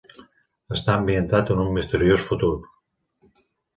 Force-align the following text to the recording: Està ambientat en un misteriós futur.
Està 0.77 0.95
ambientat 1.01 1.53
en 1.57 1.61
un 1.65 1.69
misteriós 1.75 2.27
futur. 2.31 2.53